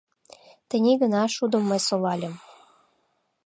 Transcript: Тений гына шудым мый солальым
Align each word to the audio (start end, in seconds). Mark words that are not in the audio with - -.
Тений 0.69 0.97
гына 1.03 1.21
шудым 1.35 1.63
мый 1.69 1.79
солальым 1.87 2.35